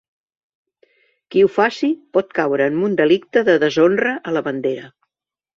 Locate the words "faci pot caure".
1.57-2.67